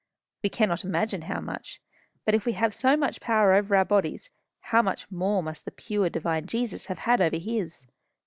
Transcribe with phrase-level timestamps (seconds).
[0.41, 1.79] We cannot imagine how much;
[2.25, 4.31] but if we have so much power over our bodies,
[4.73, 7.85] how much more must the pure, divine Jesus, have had over his!